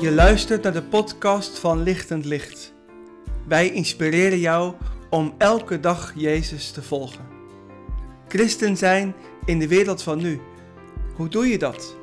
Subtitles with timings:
[0.00, 2.72] Je luistert naar de podcast van Lichtend Licht.
[3.46, 4.74] Wij inspireren jou
[5.10, 7.24] om elke dag Jezus te volgen.
[8.28, 10.40] Christen zijn in de wereld van nu.
[11.14, 11.96] Hoe doe je dat?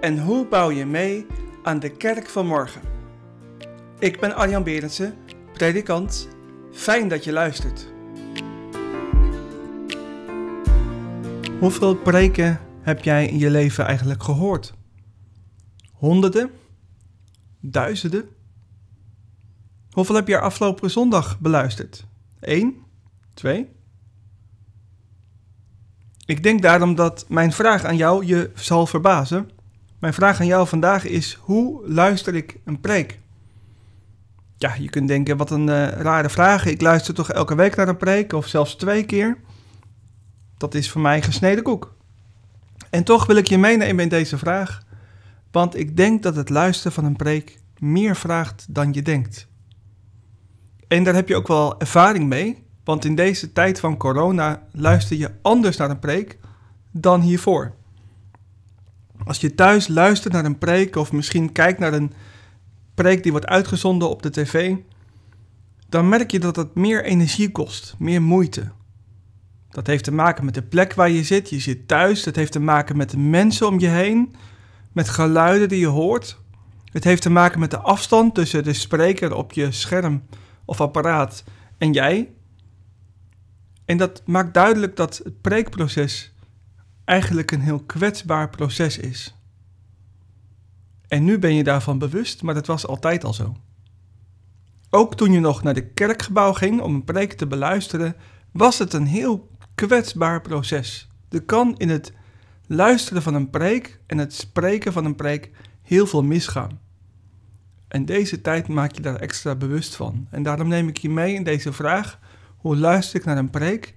[0.00, 1.26] En hoe bouw je mee
[1.62, 2.80] aan de kerk van morgen?
[3.98, 5.14] Ik ben Arjan Berendsen,
[5.52, 6.28] predikant.
[6.72, 7.86] Fijn dat je luistert.
[11.58, 14.74] Hoeveel preken heb jij in je leven eigenlijk gehoord?
[15.92, 16.50] Honderden?
[17.70, 18.28] Duizenden?
[19.90, 22.06] Hoeveel heb je er afgelopen zondag beluisterd?
[22.40, 22.82] Eén?
[23.34, 23.68] Twee?
[26.24, 29.50] Ik denk daarom dat mijn vraag aan jou je zal verbazen.
[29.98, 33.18] Mijn vraag aan jou vandaag is: hoe luister ik een preek?
[34.58, 36.66] Ja, je kunt denken, wat een uh, rare vraag.
[36.66, 39.38] Ik luister toch elke week naar een preek, of zelfs twee keer.
[40.56, 41.94] Dat is voor mij gesneden koek.
[42.90, 44.82] En toch wil ik je meenemen in deze vraag,
[45.56, 49.48] want ik denk dat het luisteren van een preek meer vraagt dan je denkt.
[50.88, 55.16] En daar heb je ook wel ervaring mee, want in deze tijd van corona luister
[55.16, 56.38] je anders naar een preek
[56.90, 57.74] dan hiervoor.
[59.24, 62.12] Als je thuis luistert naar een preek of misschien kijkt naar een
[62.94, 64.74] preek die wordt uitgezonden op de tv,
[65.88, 68.70] dan merk je dat het meer energie kost, meer moeite.
[69.70, 71.50] Dat heeft te maken met de plek waar je zit.
[71.50, 72.22] Je zit thuis.
[72.22, 74.34] Dat heeft te maken met de mensen om je heen.
[74.96, 76.38] Met geluiden die je hoort.
[76.84, 80.22] Het heeft te maken met de afstand tussen de spreker op je scherm
[80.64, 81.44] of apparaat
[81.78, 82.32] en jij.
[83.84, 86.34] En dat maakt duidelijk dat het preekproces
[87.04, 89.36] eigenlijk een heel kwetsbaar proces is.
[91.08, 93.56] En nu ben je daarvan bewust, maar dat was altijd al zo.
[94.90, 98.16] Ook toen je nog naar de kerkgebouw ging om een preek te beluisteren,
[98.52, 101.08] was het een heel kwetsbaar proces.
[101.28, 102.12] Er kan in het
[102.66, 105.50] luisteren van een preek en het spreken van een preek
[105.82, 106.80] heel veel misgaan.
[107.88, 110.26] En deze tijd maak je daar extra bewust van.
[110.30, 112.18] En daarom neem ik je mee in deze vraag:
[112.56, 113.94] hoe luister ik naar een preek?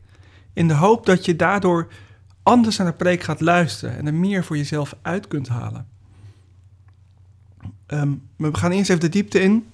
[0.53, 1.87] In de hoop dat je daardoor
[2.43, 5.87] anders naar een preek gaat luisteren en er meer voor jezelf uit kunt halen.
[7.85, 9.67] Ehm, we gaan eerst even de diepte in.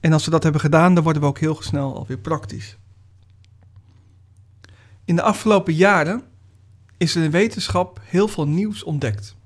[0.00, 2.78] En als we dat hebben gedaan, dan worden we ook heel snel alweer praktisch.
[5.04, 6.22] In de afgelopen jaren
[7.00, 9.36] is in de wetenschap heel veel nieuws ontdekt.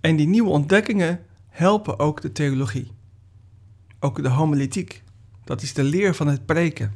[0.00, 2.90] En die nieuwe ontdekkingen helpen ook de theologie.
[4.00, 5.02] Ook de homiletiek.
[5.44, 6.94] Dat is de leer van het preken.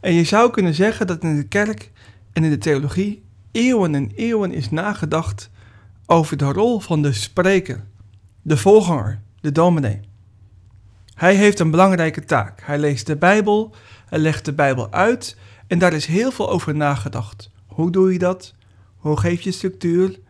[0.00, 1.90] En je zou kunnen zeggen dat in de kerk
[2.32, 5.50] en in de theologie eeuwen en eeuwen is nagedacht
[6.06, 7.84] over de rol van de spreker,
[8.42, 10.00] de voorganger, de dominee.
[11.14, 12.60] Hij heeft een belangrijke taak.
[12.62, 13.74] Hij leest de Bijbel,
[14.06, 15.36] hij legt de Bijbel uit
[15.66, 17.52] en daar is heel veel over nagedacht.
[17.74, 18.54] Hoe doe je dat?
[18.96, 20.20] Hoe geef je structuur?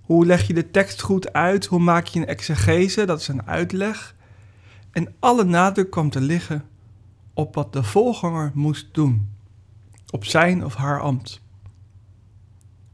[0.00, 1.66] Hoe leg je de tekst goed uit?
[1.66, 3.04] Hoe maak je een exegese?
[3.04, 4.14] Dat is een uitleg.
[4.90, 6.64] En alle nadruk kwam te liggen
[7.34, 9.28] op wat de voorganger moest doen.
[10.10, 11.42] Op zijn of haar ambt.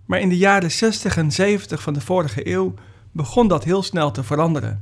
[0.05, 2.75] Maar in de jaren 60 en 70 van de vorige eeuw
[3.13, 4.81] begon dat heel snel te veranderen.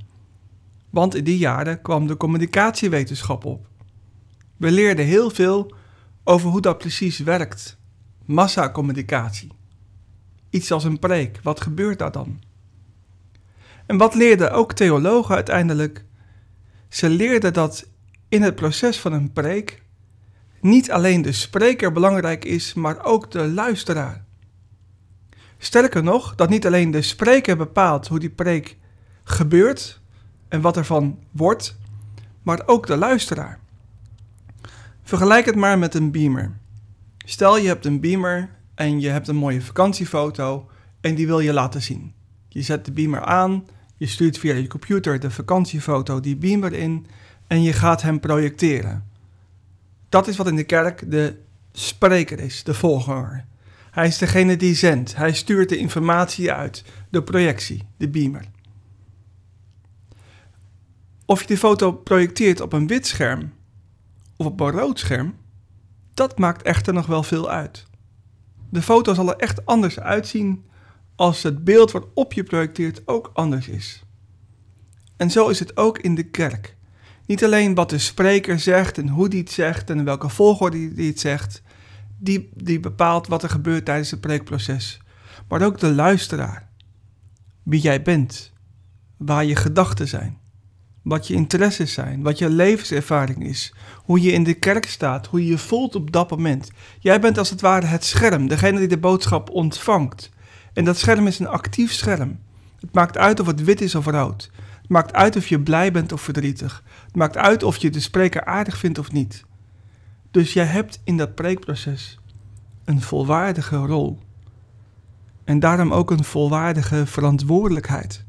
[0.91, 3.69] Want in die jaren kwam de communicatiewetenschap op.
[4.57, 5.75] We leerden heel veel
[6.25, 7.79] over hoe dat precies werkt.
[8.27, 9.53] Massacommunicatie.
[10.51, 12.41] Iets als een preek, wat gebeurt daar dan?
[13.87, 16.05] En wat leerden ook theologen uiteindelijk?
[16.89, 17.87] Ze leerden dat
[18.29, 19.83] in het proces van een preek
[20.61, 24.25] niet alleen de spreker belangrijk is, maar ook de luisteraar.
[25.59, 28.77] Sterker nog, dat niet alleen de spreker bepaalt hoe die preek
[29.25, 30.01] gebeurt
[30.49, 31.77] en wat ervan wordt,
[32.43, 33.59] maar ook de luisteraar.
[35.03, 36.57] Vergelijk het maar met een beamer.
[37.29, 40.69] Stel je hebt een beamer en je hebt een mooie vakantiefoto
[41.01, 42.13] en die wil je laten zien.
[42.49, 43.67] Je zet de beamer aan,
[43.97, 47.07] je stuurt via je computer de vakantiefoto die beamer in
[47.47, 49.05] en je gaat hem projecteren.
[50.09, 51.37] Dat is wat in de kerk de
[51.73, 53.45] spreker is, de voorganger.
[53.91, 58.45] Hij is degene die zendt, hij stuurt de informatie uit, de projectie, de beamer.
[61.25, 63.53] Of je die foto projecteert op een wit scherm
[64.37, 65.35] of op een rood scherm,
[66.17, 67.87] dat maakt echter nog wel veel uit.
[68.71, 70.65] De foto zal er echt anders uitzien
[71.15, 74.05] als het beeld wat op je projecteert ook anders is.
[75.17, 76.77] En zo is het ook in de kerk.
[77.27, 81.09] Niet alleen wat de spreker zegt en hoe die het zegt en welke volgorde die
[81.09, 81.63] het zegt,
[82.19, 85.01] die, die bepaalt wat er gebeurt tijdens het preekproces,
[85.49, 86.69] maar ook de luisteraar.
[87.63, 88.53] Wie jij bent,
[89.17, 90.39] waar je gedachten zijn
[91.07, 93.75] wat je interesses zijn, wat je levenservaring is,
[94.05, 96.71] hoe je in de kerk staat, hoe je je voelt op dat moment.
[96.99, 100.31] Jij bent als het ware het scherm, degene die de boodschap ontvangt.
[100.73, 102.39] En dat scherm is een actief scherm.
[102.81, 104.51] Het maakt uit of het wit is of rood.
[104.81, 106.83] Het maakt uit of je blij bent of verdrietig.
[107.07, 109.45] Het maakt uit of je de spreker aardig vindt of niet.
[110.31, 112.19] Dus jij hebt in dat preekproces
[112.85, 114.19] een volwaardige rol.
[115.45, 118.26] En daarom ook een volwaardige verantwoordelijkheid.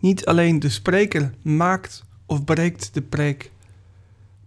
[0.00, 3.50] Niet alleen de spreker maakt of breekt de preek,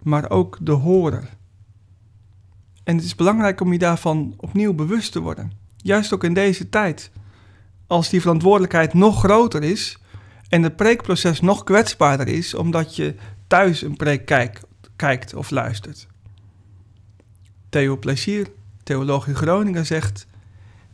[0.03, 1.29] maar ook de horer.
[2.83, 5.51] En het is belangrijk om je daarvan opnieuw bewust te worden.
[5.77, 7.11] Juist ook in deze tijd.
[7.87, 9.97] Als die verantwoordelijkheid nog groter is
[10.49, 13.15] en het preekproces nog kwetsbaarder is, omdat je
[13.47, 14.25] thuis een preek
[14.95, 16.07] kijkt, of luistert.
[17.69, 18.51] Theo Plezier,
[18.83, 20.27] theoloog in Groningen, zegt: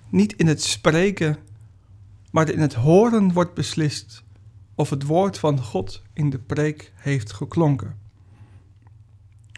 [0.10, 1.38] Niet in het spreken,
[2.32, 4.25] maar in het horen wordt beslist
[4.76, 7.98] of het woord van God in de preek heeft geklonken.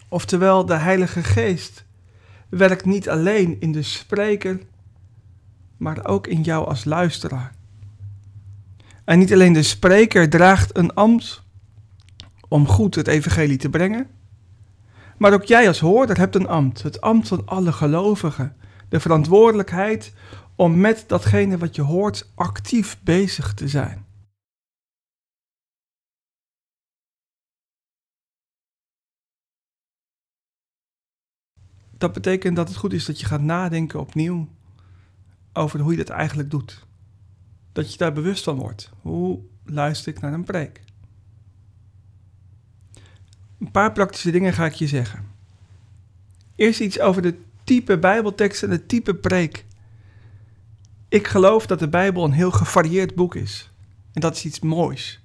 [0.08, 1.84] Oftewel, de Heilige Geest
[2.48, 4.60] werkt niet alleen in de spreker,
[5.76, 7.54] maar ook in jou als luisteraar.
[9.04, 11.42] En niet alleen de spreker draagt een ambt
[12.48, 14.06] om goed het evangelie te brengen,
[15.16, 18.56] maar ook jij als hoorder hebt een ambt, het ambt van alle gelovigen,
[18.88, 20.12] de verantwoordelijkheid
[20.56, 24.06] om met datgene wat je hoort actief bezig te zijn.
[31.98, 34.48] Dat betekent dat het goed is dat je gaat nadenken opnieuw
[35.52, 36.86] over hoe je dat eigenlijk doet.
[37.72, 38.90] Dat je daar bewust van wordt.
[39.00, 40.80] Hoe luister ik naar een preek?
[43.60, 45.26] Een paar praktische dingen ga ik je zeggen.
[46.56, 49.66] Eerst iets over de type Bijbeltekst en het type preek.
[51.08, 53.70] Ik geloof dat de Bijbel een heel gevarieerd boek is.
[54.12, 55.20] En dat is iets moois.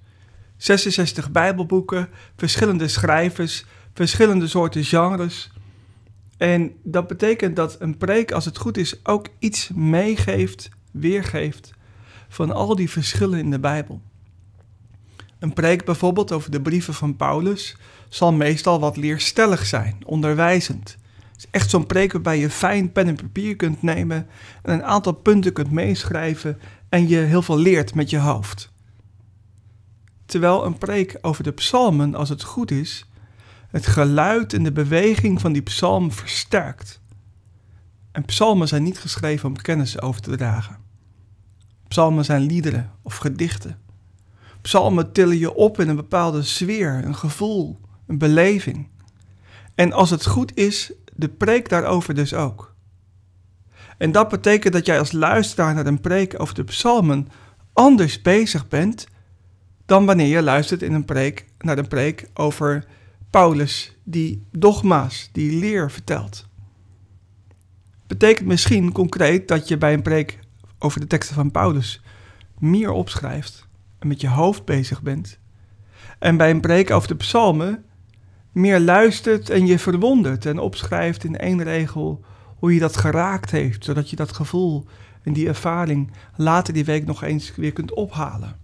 [0.57, 5.51] 66 Bijbelboeken, verschillende schrijvers, verschillende soorten genres.
[6.43, 11.73] En dat betekent dat een preek, als het goed is, ook iets meegeeft, weergeeft
[12.29, 14.01] van al die verschillen in de Bijbel.
[15.39, 17.77] Een preek bijvoorbeeld over de brieven van Paulus
[18.09, 20.97] zal meestal wat leerstellig zijn, onderwijzend.
[21.31, 24.27] Het is echt zo'n preek waarbij je fijn pen en papier kunt nemen
[24.61, 26.59] en een aantal punten kunt meeschrijven
[26.89, 28.71] en je heel veel leert met je hoofd.
[30.25, 33.05] Terwijl een preek over de psalmen, als het goed is,
[33.73, 37.01] het geluid en de beweging van die psalm versterkt.
[38.11, 40.77] En psalmen zijn niet geschreven om kennis over te dragen.
[41.87, 43.79] Psalmen zijn liederen of gedichten.
[44.61, 48.89] Psalmen tillen je op in een bepaalde sfeer, een gevoel, een beleving.
[49.75, 52.75] En als het goed is, de preek daarover dus ook.
[53.97, 57.27] En dat betekent dat jij als luisteraar naar een preek over de psalmen
[57.73, 59.07] anders bezig bent
[59.85, 62.85] dan wanneer je luistert in een preek, naar een preek over
[63.33, 66.47] Paulus die dogma's, die leer vertelt.
[68.07, 70.39] Betekent misschien concreet dat je bij een preek
[70.80, 72.01] over de teksten van Paulus
[72.59, 73.68] meer opschrijft
[74.00, 75.39] en met je hoofd bezig bent.
[76.19, 77.85] En bij een preek over de psalmen
[78.51, 82.25] meer luistert en je verwondert en opschrijft in één regel
[82.57, 84.86] hoe je dat geraakt heeft, zodat je dat gevoel
[85.24, 88.62] en die ervaring later die week nog eens weer kunt ophalen.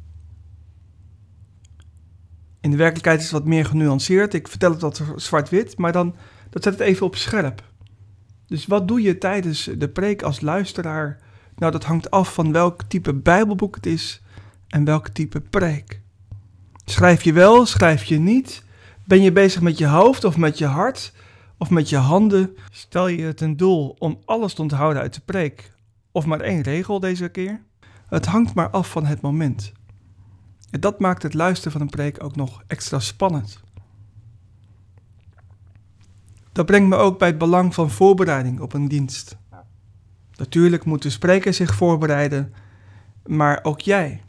[2.61, 4.33] In de werkelijkheid is het wat meer genuanceerd.
[4.33, 6.15] Ik vertel het wat zwart-wit, maar dan
[6.49, 7.63] dat zet het even op scherp.
[8.47, 11.19] Dus wat doe je tijdens de preek als luisteraar?
[11.55, 14.21] Nou, dat hangt af van welk type Bijbelboek het is
[14.67, 16.01] en welk type preek.
[16.85, 18.63] Schrijf je wel, schrijf je niet?
[19.05, 21.13] Ben je bezig met je hoofd of met je hart
[21.57, 22.55] of met je handen?
[22.71, 25.71] Stel je het een doel om alles te onthouden uit de preek
[26.11, 27.61] of maar één regel deze keer?
[28.07, 29.71] Het hangt maar af van het moment.
[30.71, 33.59] En dat maakt het luisteren van een preek ook nog extra spannend.
[36.51, 39.37] Dat brengt me ook bij het belang van voorbereiding op een dienst.
[40.35, 42.53] Natuurlijk moet de spreker zich voorbereiden,
[43.25, 44.21] maar ook jij.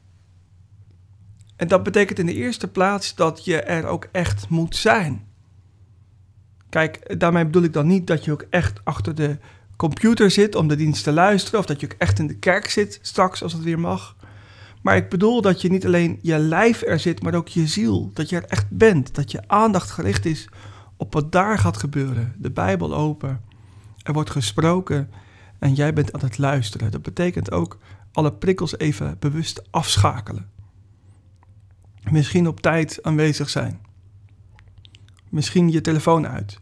[1.57, 5.29] En dat betekent in de eerste plaats dat je er ook echt moet zijn.
[6.69, 9.39] Kijk, daarmee bedoel ik dan niet dat je ook echt achter de
[9.77, 12.71] computer zit om de dienst te luisteren, of dat je ook echt in de kerk
[12.71, 14.17] zit straks als het weer mag.
[14.81, 18.11] Maar ik bedoel dat je niet alleen je lijf er zit, maar ook je ziel.
[18.15, 19.15] Dat je er echt bent.
[19.15, 20.49] Dat je aandacht gericht is
[20.97, 22.35] op wat daar gaat gebeuren.
[22.39, 23.41] De Bijbel open.
[24.03, 25.11] Er wordt gesproken
[25.59, 26.91] en jij bent aan het luisteren.
[26.91, 27.79] Dat betekent ook
[28.13, 30.51] alle prikkels even bewust afschakelen.
[32.11, 33.81] Misschien op tijd aanwezig zijn.
[35.29, 36.61] Misschien je telefoon uit.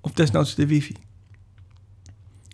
[0.00, 0.96] Of desnoods de wifi.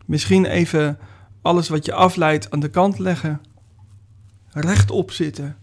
[0.07, 0.99] Misschien even
[1.43, 3.41] alles wat je afleidt aan de kant leggen
[4.53, 5.57] rechtop zitten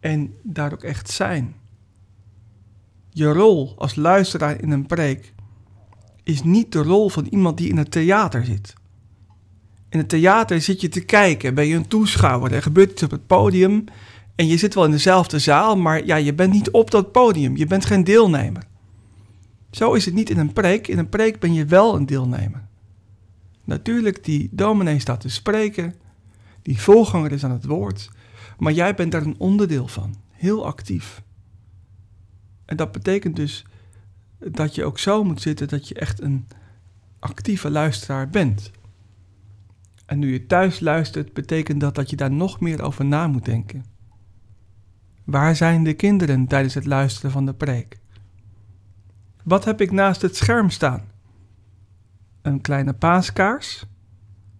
[0.00, 1.54] en daar ook echt zijn.
[3.10, 5.32] Je rol als luisteraar in een preek
[6.22, 8.74] is niet de rol van iemand die in het theater zit.
[9.88, 13.10] In het theater zit je te kijken, ben je een toeschouwer, er gebeurt iets op
[13.10, 13.84] het podium
[14.34, 17.56] En je zit wel in dezelfde zaal, maar ja, je bent niet op dat podium.
[17.56, 18.62] Je bent geen deelnemer.
[19.70, 20.88] Zo is het niet in een preek.
[20.88, 22.68] In een preek ben je wel een deelnemer.
[23.64, 25.94] Natuurlijk, die dominee staat te spreken.
[26.70, 28.10] Die volganger is aan het woord.
[28.58, 30.14] Maar jij bent daar een onderdeel van.
[30.30, 31.22] Heel actief.
[32.64, 33.66] En dat betekent dus
[34.38, 36.46] dat je ook zo moet zitten dat je echt een
[37.18, 38.70] actieve luisteraar bent.
[40.06, 43.44] En nu je thuis luistert, betekent dat dat je daar nog meer over na moet
[43.44, 43.84] denken.
[45.24, 47.98] Waar zijn de kinderen tijdens het luisteren van de preek?
[49.44, 51.10] Wat heb ik naast het scherm staan?
[52.42, 53.86] Een kleine paaskaars?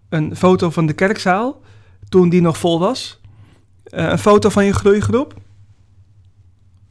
[0.09, 1.63] Een foto van de kerkzaal
[2.11, 3.21] toen die nog vol was?
[3.85, 5.35] Eh, een foto van je groeigroep?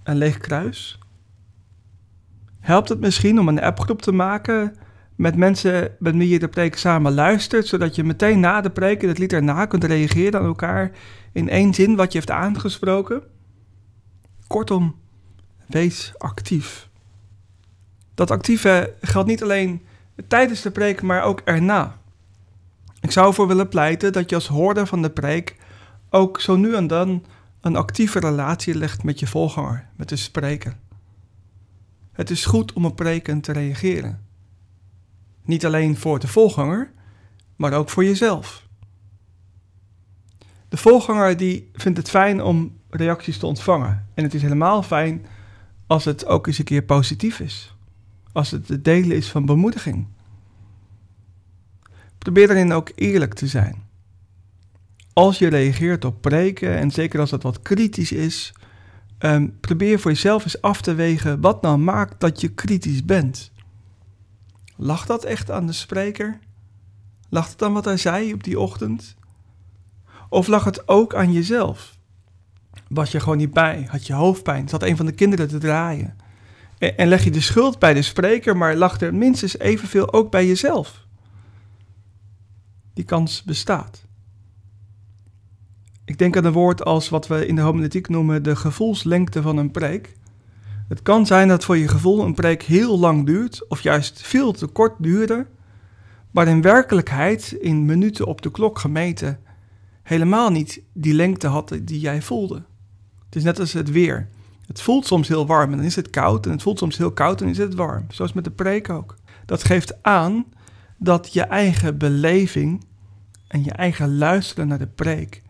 [0.03, 0.99] Een leeg kruis?
[2.59, 4.75] Helpt het misschien om een appgroep te maken
[5.15, 9.01] met mensen met wie je de preek samen luistert, zodat je meteen na de preek
[9.01, 10.91] en het lied erna kunt reageren aan elkaar
[11.31, 13.23] in één zin wat je heeft aangesproken?
[14.47, 14.95] Kortom,
[15.65, 16.89] wees actief.
[18.15, 19.81] Dat actieve geldt niet alleen
[20.27, 21.98] tijdens de preek, maar ook erna.
[23.01, 25.55] Ik zou ervoor willen pleiten dat je als hoorder van de preek
[26.09, 27.25] ook zo nu en dan
[27.61, 30.77] een actieve relatie legt met je volganger, met de spreker.
[32.11, 34.25] Het is goed om op preken te reageren.
[35.43, 36.91] Niet alleen voor de volganger,
[37.55, 38.67] maar ook voor jezelf.
[40.69, 44.07] De volganger die vindt het fijn om reacties te ontvangen.
[44.13, 45.25] En het is helemaal fijn
[45.87, 47.75] als het ook eens een keer positief is.
[48.31, 50.07] Als het het delen is van bemoediging.
[52.19, 53.87] Probeer daarin ook eerlijk te zijn.
[55.13, 58.53] Als je reageert op preken, en zeker als het wat kritisch is,
[59.19, 63.51] um, probeer voor jezelf eens af te wegen wat nou maakt dat je kritisch bent.
[64.75, 66.39] Lag dat echt aan de spreker?
[67.29, 69.15] Lag het aan wat hij zei op die ochtend?
[70.29, 71.97] Of lag het ook aan jezelf?
[72.87, 73.87] Was je gewoon niet bij?
[73.89, 74.69] Had je hoofdpijn?
[74.69, 76.15] Zat een van de kinderen te draaien?
[76.77, 80.31] En, en leg je de schuld bij de spreker, maar lag er minstens evenveel ook
[80.31, 81.07] bij jezelf?
[82.93, 84.07] Die kans bestaat.
[86.05, 89.57] Ik denk aan een woord als wat we in de homiletiek noemen de gevoelslengte van
[89.57, 90.17] een preek.
[90.87, 94.51] Het kan zijn dat voor je gevoel een preek heel lang duurt, of juist veel
[94.51, 95.47] te kort duurde,
[96.31, 99.39] maar in werkelijkheid, in minuten op de klok gemeten,
[100.03, 102.63] helemaal niet die lengte had die jij voelde.
[103.25, 104.29] Het is net als het weer.
[104.67, 107.11] Het voelt soms heel warm en dan is het koud, en het voelt soms heel
[107.11, 108.05] koud en is het warm.
[108.09, 109.15] Zoals met de preek ook.
[109.45, 110.45] Dat geeft aan
[110.99, 112.85] dat je eigen beleving
[113.47, 115.41] en je eigen luisteren naar de preek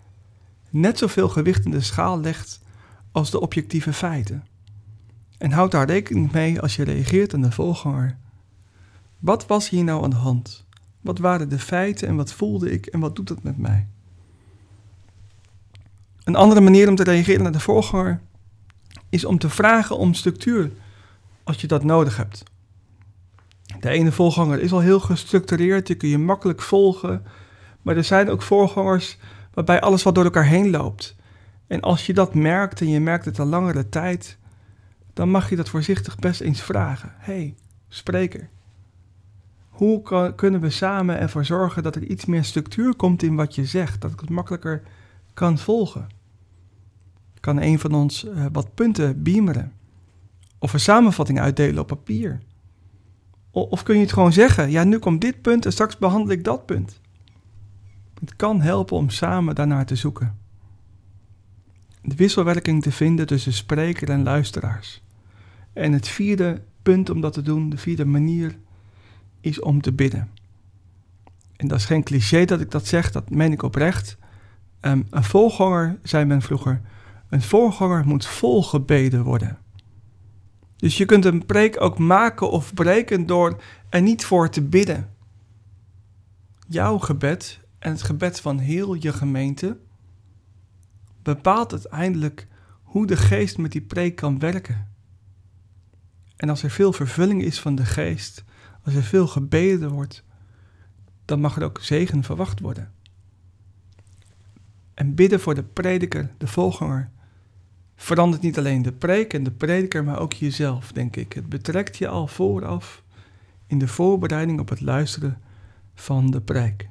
[0.70, 2.62] net zoveel gewicht in de schaal legt
[3.12, 4.44] als de objectieve feiten.
[5.38, 8.18] En houd daar rekening mee als je reageert aan de volganger.
[9.20, 10.66] Wat was hier nou aan de hand?
[11.02, 13.88] Wat waren de feiten en wat voelde ik en wat doet het met mij?
[16.24, 18.22] Een andere manier om te reageren naar de voorganger
[19.10, 20.72] is om te vragen om structuur
[21.44, 22.44] als je dat nodig hebt.
[23.80, 27.26] De ene voorganger is al heel gestructureerd, die kun je makkelijk volgen,
[27.82, 29.18] maar er zijn ook voorgangers
[29.54, 31.16] waarbij alles wat door elkaar heen loopt.
[31.68, 34.38] En als je dat merkt en je merkt het al langere tijd,
[35.14, 37.14] dan mag je dat voorzichtig best eens vragen.
[37.18, 37.56] hey,
[37.88, 38.50] spreker,
[39.70, 43.56] hoe kan, kunnen we samen ervoor zorgen dat er iets meer structuur komt in wat
[43.56, 44.82] je zegt, dat ik het makkelijker
[45.34, 46.08] kan volgen?
[47.40, 49.74] Kan een van ons uh, wat punten beameren?
[50.60, 52.40] Of een samenvatting uitdelen op papier?
[53.62, 56.44] Of kun je het gewoon zeggen, ja, nu komt dit punt en straks behandel ik
[56.44, 57.00] dat punt?
[58.20, 60.38] Het kan helpen om samen daarnaar te zoeken.
[62.02, 65.04] De wisselwerking te vinden tussen spreker en luisteraars.
[65.74, 68.58] En het vierde punt om dat te doen, de vierde manier,
[69.42, 70.30] is om te bidden.
[71.56, 74.18] En dat is geen cliché dat ik dat zeg, dat meen ik oprecht.
[74.82, 76.82] Um, een volganger, zei men vroeger,
[77.30, 79.58] een voorganger moet volgebeden worden.
[80.80, 85.14] Dus je kunt een preek ook maken of breken door er niet voor te bidden.
[86.68, 89.78] Jouw gebed en het gebed van heel je gemeente
[91.22, 92.48] bepaalt uiteindelijk
[92.84, 94.88] hoe de geest met die preek kan werken.
[96.36, 98.44] En als er veel vervulling is van de geest,
[98.84, 100.24] als er veel gebeden wordt,
[101.26, 102.92] dan mag er ook zegen verwacht worden.
[104.94, 107.12] En bidden voor de prediker, de volganger,
[108.02, 111.34] verandert niet alleen de preek en de prediker, maar ook jezelf, denk ik.
[111.34, 113.04] Het betrekt je al vooraf
[113.68, 115.42] in de voorbereiding op het luisteren
[115.96, 116.90] van de preek.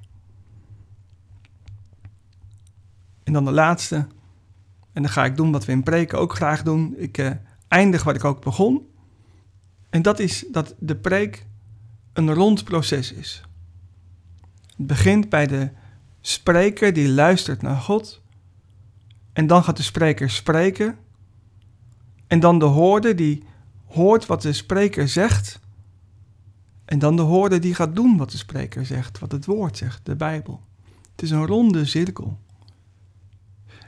[3.25, 3.97] En dan de laatste.
[4.93, 6.95] En dan ga ik doen wat we in preken ook graag doen.
[6.97, 7.31] Ik uh,
[7.69, 8.87] eindig wat ik ook begon.
[9.91, 11.47] En dat is dat de preek
[12.13, 13.43] een rond proces is.
[14.77, 15.71] Het begint bij de
[16.21, 18.23] spreker die luistert naar God.
[19.39, 20.99] En dan gaat de spreker spreken.
[22.27, 23.43] En dan de hoorder die
[23.87, 25.61] hoort wat de spreker zegt.
[26.85, 30.07] En dan de hoorder die gaat doen wat de spreker zegt, wat het woord zegt,
[30.07, 30.61] de Bijbel.
[31.11, 32.39] Het is een ronde cirkel.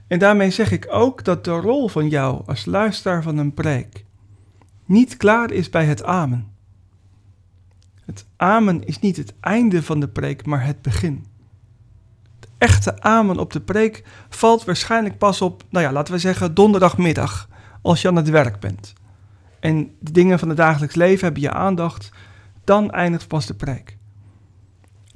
[0.06, 4.04] En daarmee zeg ik ook dat de rol van jou als luisteraar van een preek
[4.84, 6.52] niet klaar is bij het amen.
[8.04, 11.29] Het amen is niet het einde van de preek, maar het begin.
[12.60, 17.48] Echte amen op de preek valt waarschijnlijk pas op, nou ja, laten we zeggen donderdagmiddag,
[17.82, 18.92] als je aan het werk bent.
[19.60, 22.10] En de dingen van het dagelijks leven hebben je aandacht,
[22.64, 23.98] dan eindigt pas de preek.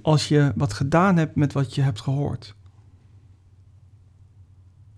[0.03, 2.55] Als je wat gedaan hebt met wat je hebt gehoord.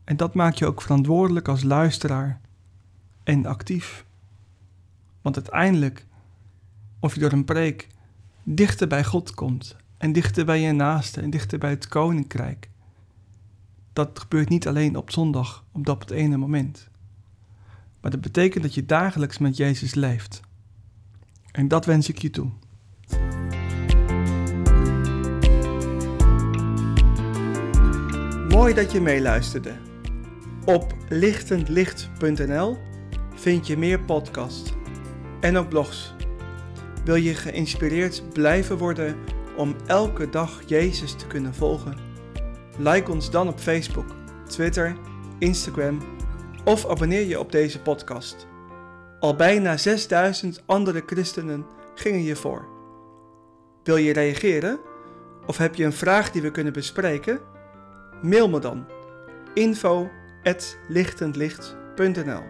[0.04, 2.40] En dat maakt je ook verantwoordelijk als luisteraar
[3.24, 4.04] en actief.
[5.22, 6.06] Want uiteindelijk,
[7.00, 7.88] of je door een preek
[8.42, 12.68] dichter bij God komt en dichter bij je naaste en dichter bij het koninkrijk,
[13.92, 16.88] dat gebeurt niet alleen op zondag, op dat ene moment.
[18.00, 20.40] Maar dat betekent dat je dagelijks met Jezus leeft.
[21.52, 22.50] En dat wens ik je toe.
[28.48, 29.76] Mooi dat je meeluisterde.
[30.64, 32.78] Op lichtendlicht.nl
[33.34, 34.72] vind je meer podcasts
[35.40, 36.14] en ook blogs.
[37.04, 39.16] Wil je geïnspireerd blijven worden
[39.56, 41.96] om elke dag Jezus te kunnen volgen?
[42.78, 44.06] Like ons dan op Facebook,
[44.48, 44.96] Twitter,
[45.38, 46.02] Instagram
[46.64, 48.46] of abonneer je op deze podcast.
[49.20, 52.66] Al bijna 6000 andere christenen gingen je voor.
[53.82, 54.78] Wil je reageren?
[55.46, 57.40] Of heb je een vraag die we kunnen bespreken?
[58.22, 58.86] Mail me dan
[59.54, 60.10] info
[60.88, 62.42] lichtendlicht.nl.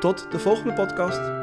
[0.00, 1.37] Tot de volgende podcast.